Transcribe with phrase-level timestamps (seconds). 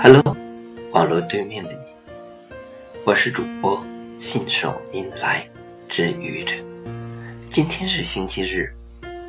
[0.00, 0.22] Hello，
[0.92, 1.78] 网络对面的你，
[3.04, 3.84] 我是主播
[4.16, 5.44] 信手拈来
[5.88, 6.54] 之愚者。
[7.48, 8.72] 今天是星期日，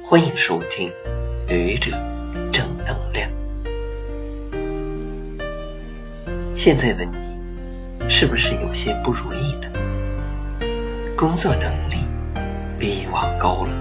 [0.05, 0.91] 欢迎收听
[1.47, 1.89] 愚者
[2.53, 3.27] 正能量。
[6.55, 9.67] 现在的你是不是有些不如意呢？
[11.17, 11.95] 工作能力
[12.77, 13.71] 比以往高了，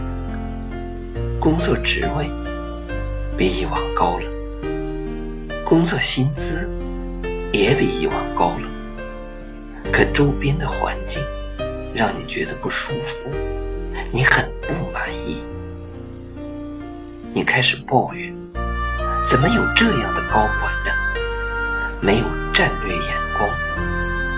[1.39, 2.31] 工作职位
[3.37, 4.25] 比以往高了，
[5.67, 6.67] 工作薪资。
[7.59, 11.21] 也比以往高了，可周边的环境
[11.93, 13.33] 让你觉得不舒服，
[14.13, 15.43] 你很不满意，
[17.35, 18.33] 你开始抱怨：
[19.27, 20.93] 怎么有这样的高管呢？
[22.01, 23.51] 没有战略眼光，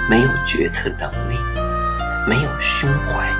[0.08, 1.36] 没有决策能力，
[2.26, 3.30] 没有胸怀，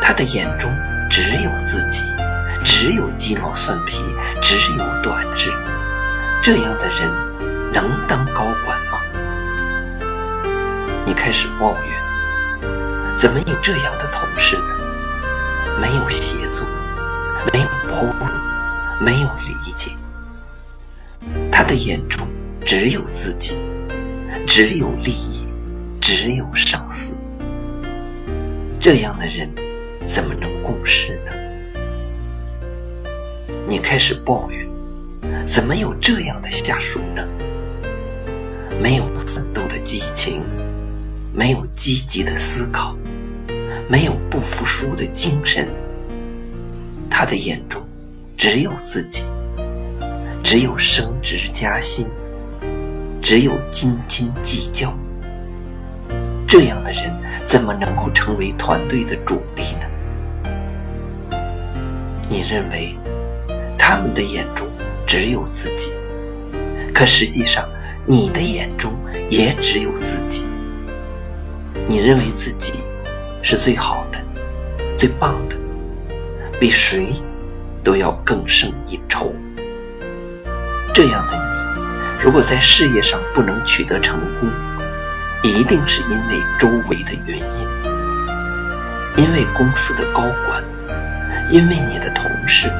[0.00, 0.74] 他的眼中
[1.10, 2.00] 只有自己，
[2.64, 4.02] 只有鸡毛蒜皮，
[4.40, 5.52] 只有短智，
[6.42, 7.33] 这样的人。
[7.74, 9.00] 能当高管吗？
[11.04, 14.64] 你开始抱怨，怎么有这样的同事呢？
[15.80, 16.64] 没有协作，
[17.52, 18.28] 没有包容，
[19.00, 19.90] 没有理解。
[21.50, 22.24] 他的眼中
[22.64, 23.58] 只有自己，
[24.46, 25.48] 只有利益，
[26.00, 27.16] 只有上司。
[28.80, 29.52] 这样的人
[30.06, 31.32] 怎么能共事呢？
[33.66, 34.64] 你开始抱怨，
[35.44, 37.26] 怎么有这样的下属呢？
[38.80, 40.42] 没有奋斗的激情，
[41.32, 42.96] 没有积极的思考，
[43.88, 45.68] 没有不服输的精神。
[47.08, 47.80] 他的眼中
[48.36, 49.22] 只有自己，
[50.42, 52.08] 只有升职加薪，
[53.22, 54.92] 只有斤斤计较。
[56.46, 57.12] 这样的人
[57.46, 61.38] 怎么能够成为团队的主力呢？
[62.28, 62.94] 你认为
[63.78, 64.66] 他们的眼中
[65.06, 65.92] 只有自己，
[66.92, 67.66] 可实际上。
[68.06, 68.92] 你的眼中
[69.30, 70.46] 也只有自己，
[71.88, 72.74] 你认为自己
[73.42, 74.18] 是最好的、
[74.94, 75.56] 最棒的，
[76.60, 77.14] 比谁
[77.82, 79.34] 都要更胜一筹。
[80.92, 84.50] 这样的你，如果在事业上不能取得成功，
[85.42, 90.62] 一定是因为周围的原因，因为公司的高管，
[91.50, 92.70] 因为你的同事，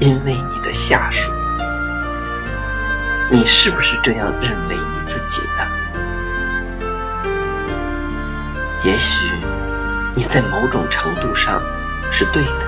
[0.00, 1.30] 因为你的下属。
[3.32, 5.64] 你是不是这样认为你自己呢？
[8.84, 9.28] 也许
[10.16, 11.62] 你在某种程度上
[12.10, 12.66] 是对的，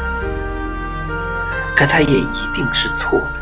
[1.74, 3.34] 可它也一定是错的。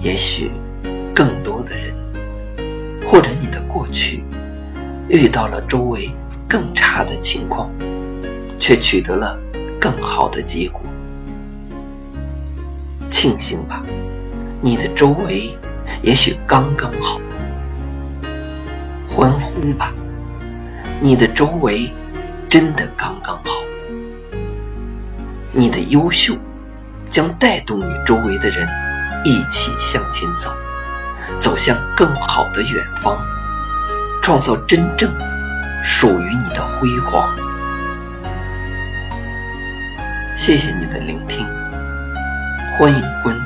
[0.00, 0.52] 也许
[1.14, 1.94] 更多的人，
[3.06, 4.22] 或者你的过去
[5.08, 6.14] 遇到了周围
[6.46, 7.70] 更差的情况，
[8.60, 9.38] 却取得了
[9.80, 10.82] 更好的结果。
[13.08, 13.82] 庆幸吧。
[14.62, 15.56] 你的周围
[16.02, 17.20] 也许刚刚好，
[19.08, 19.92] 欢呼吧！
[21.00, 21.92] 你的周围
[22.48, 23.50] 真的刚刚好。
[25.52, 26.34] 你的优秀
[27.10, 28.66] 将带动你周围的人
[29.24, 30.50] 一起向前走，
[31.38, 33.18] 走向更好的远方，
[34.22, 35.10] 创造真正
[35.84, 37.36] 属于你的辉煌。
[40.36, 41.46] 谢谢你的聆听，
[42.78, 43.45] 欢迎关注。